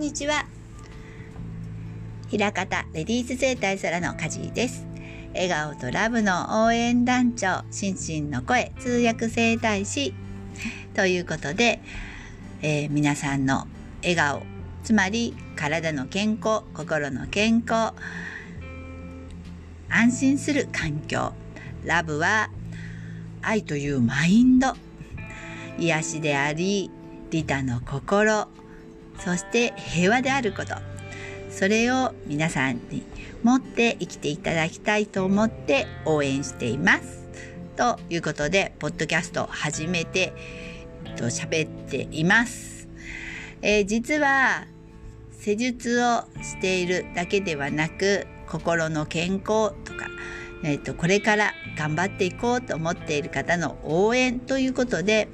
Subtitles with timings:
[0.00, 0.46] んにちは。
[2.30, 4.86] 平方レディース生態空のカジーです。
[5.34, 10.14] 笑顔とラブの応援団長、心身の声通訳生態師
[10.94, 11.82] ということで、
[12.62, 13.66] えー、皆さんの
[14.00, 14.42] 笑顔、
[14.84, 17.92] つまり体の健康、心の健康、
[19.90, 21.34] 安心する環境、
[21.84, 22.48] ラブは
[23.42, 24.72] 愛というマインド、
[25.78, 26.90] 癒しであり、
[27.30, 28.48] 利他の心、
[29.18, 30.74] そして平和であること
[31.50, 33.02] それを皆さんに
[33.42, 37.20] 持って生きていただきたいと思って応援しています。
[37.76, 40.32] ということでポッドキャストを始めて
[41.16, 42.88] と喋っています。
[43.62, 44.66] えー、実は
[45.32, 50.08] 施術をしているだけではなく心の健康とか、
[50.64, 55.28] えーと、これから頑張っていこうと思っている方の応援ということで、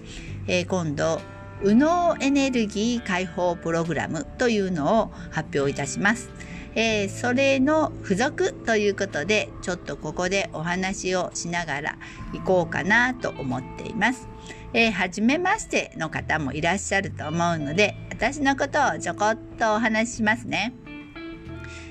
[0.46, 1.20] えー、今度
[1.62, 6.30] 右脳エネルギー解放プログラムというのを発表いたします。
[6.74, 11.98] えー、それの付属ということでちょっとここでお話をしながら
[12.34, 14.28] 行こうかなと思っています。
[14.74, 20.74] えー、初めましての方もいらっしゃると思うので私のことをちょこっとお話ししますね。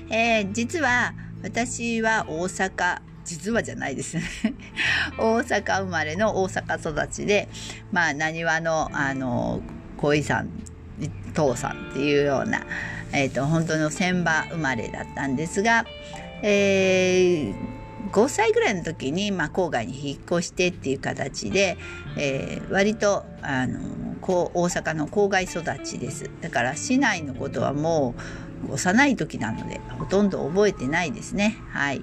[0.08, 4.22] えー、実は私は大阪実はじゃないですね
[5.18, 7.48] 大阪生まれの大阪育ちで
[7.92, 9.60] まあなにわのあの
[9.96, 10.50] 恋さん
[11.34, 12.62] 父さんっていうような、
[13.12, 15.84] えーと、本当の船場生まれだったんですが、
[16.42, 21.76] えー、5歳ぐらいの時に、まあ、郊外に引っ越してっていう形で、
[22.16, 23.80] えー、割とあの
[24.22, 28.14] 大阪の郊外育ちですだから市内のことはも
[28.68, 32.00] う幼い時なのでほとんど覚えてないですねはい。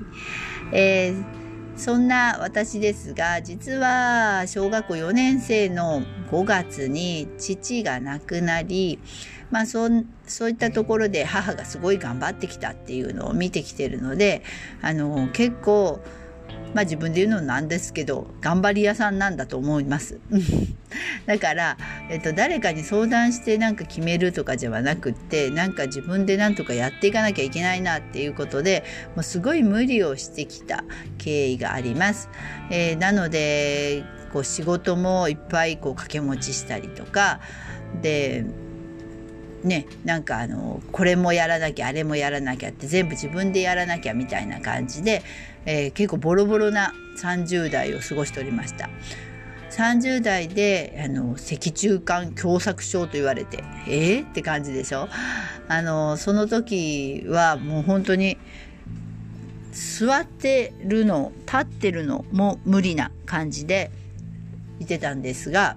[0.72, 1.42] えー、
[1.75, 8.99] そんな私ですが実は小学校4年生の5月に父が亡くなり
[9.52, 9.88] まあそ
[10.25, 14.44] そういったところで母がすごい頑張ってきたっていうのを見てきてるので
[14.81, 16.00] あの結構
[16.73, 20.19] まあ自分で言うのなんですけど頑張り屋さんなんだと思います。
[21.26, 21.78] だから、
[22.09, 28.84] えっと、誰かに相談してなんか決めるとかじゃなくってなんか自分でなんとかやっていかなきゃいけないなっていうことで
[29.16, 30.84] もうすごい無理をしてきた
[31.18, 32.30] 経緯があります。
[32.70, 37.40] えー、なのでこう仕事もいっぱいこう掛け持ちしたりとか
[38.02, 38.44] で
[39.64, 45.24] ねなんかあのこれもやらなきゃあれもやらなきゃって全部自分でやらなきゃみたいな感じで、
[45.66, 48.90] えー、結構ボロボロな30代を過ごしておりました。
[49.75, 55.09] 30代であの脊柱管狭窄症と言われてえー、って感じでしょ？
[55.67, 58.38] あのその時はもう本当に
[59.72, 63.89] 座ってるの立ってるのも無理な感じで
[64.79, 65.75] いてたんですが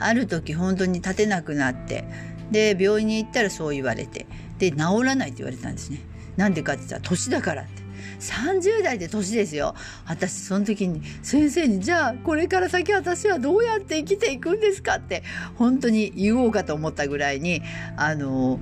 [0.00, 2.04] ある時本当に立てなくなって
[2.50, 4.26] で病院に行ったらそう言われて
[4.58, 6.00] で治らないって言われたんですね。
[6.36, 7.83] なんでかって言ったら年だからって。
[8.20, 9.74] 30代で年ですよ
[10.06, 15.22] 私その時に先生にじゃあこれから先私はどうやって生きていくんですかって
[15.56, 17.62] 本当に言おうかと思ったぐらいに
[17.96, 18.58] あの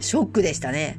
[0.00, 0.98] ショックでしたね。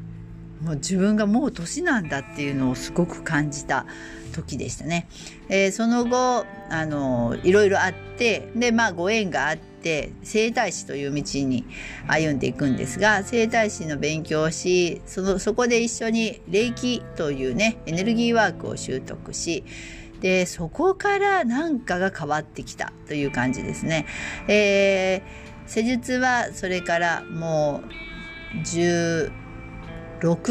[0.62, 3.86] もう自分がもう年なんだっていうのをすごく感じた
[4.34, 5.08] 時でしたね。
[5.50, 9.75] えー、その後あのいろいろあってでまあご縁があって
[10.24, 11.66] 整体師という道に
[12.08, 19.64] 歩んでいくんですが整体師の勉強をしそのそこで一緒に霊気というねエネルギーワークを習得し
[20.22, 24.08] でそこから何かが変わってきたという感じですね。
[24.48, 25.22] えー、
[25.68, 27.84] 施術はそれからも
[28.56, 29.30] う16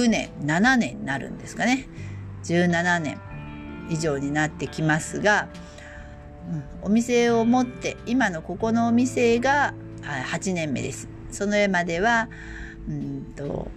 [0.08, 1.88] 年7年になるんですかね
[2.44, 3.18] 17年
[3.90, 5.48] 以上になってきますが、
[6.82, 11.08] お店を持って今のここのお店が8年目です。
[11.30, 12.28] その絵までは
[12.88, 13.68] うんと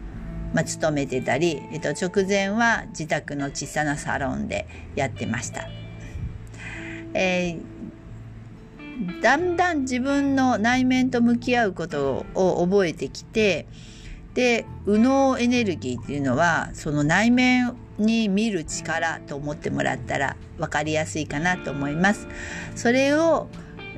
[0.53, 5.67] まあ、勤めてたり、えっと、直前は自宅の小さなサロンでやってました。
[7.13, 13.65] えー、だんだん自分の内面と向き合うことを覚えてきて
[14.33, 22.27] で右脳エネルギーっていうのはその内面に見る力と思ってもらったら分かりやすいかなと思います。
[22.75, 23.47] それを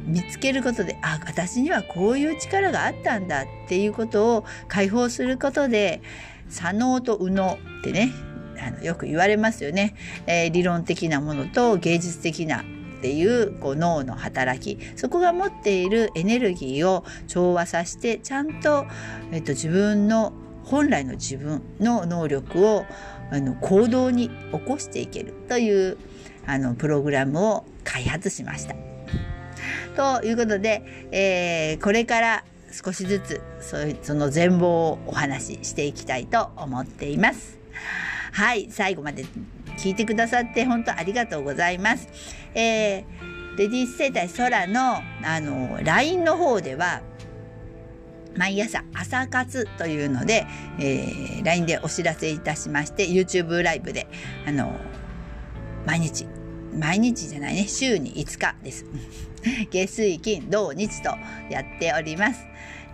[0.06, 6.02] 見つけることであ私にはこういう力があったんだっていうことを解放することで
[6.50, 8.12] 左脳と右脳ってね
[8.62, 18.86] あのよく言われますよね、えー、理論的なものと芸術的なっていうこう脳の働きそこが持っているエネルギーを調和させてちゃんと、
[19.32, 20.34] えっと、自分の
[20.66, 22.86] 本来の自分の能力を
[23.32, 25.98] あの行動に起こしていけるという
[26.46, 28.76] あのプログラムを開発しました。
[29.96, 37.58] ということで、えー、これから少しずつそういうその全貌をお話ししていきたいと思っています。
[38.32, 39.26] はい最後まで
[39.78, 42.08] 聞いてくださって本当ありがとうございます。
[42.54, 47.02] えー、レディース生態空のあの LINE の方では
[48.40, 50.48] 毎朝朝活というので、
[50.80, 54.08] えー、LINE でお知らせいたしまして YouTube ライブで
[54.48, 54.72] あの
[55.86, 56.26] 毎日
[56.74, 58.86] 毎日じゃないね週に5日です。
[59.72, 61.18] 月水金土日と
[61.50, 62.46] やっております、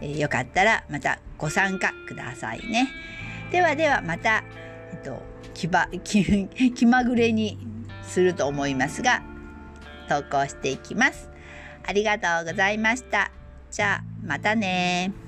[0.02, 2.88] えー、よかったらまたご参加くださいね。
[3.52, 4.44] ではではまた
[4.92, 5.22] えっと
[5.54, 7.60] 気ば 気気まぐれに
[8.02, 9.22] すると思いますが
[10.10, 11.30] 投稿していきます。
[11.86, 13.30] ありがとうございました。
[13.70, 15.25] じゃあまたね